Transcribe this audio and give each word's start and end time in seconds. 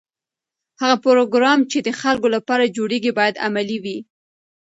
هغه 0.81 0.97
پروګرام 1.05 1.59
چې 1.71 1.77
د 1.81 1.89
خلکو 2.01 2.27
لپاره 2.35 2.73
جوړیږي 2.77 3.11
باید 3.19 3.41
عملي 3.45 3.77
وي. 3.83 3.97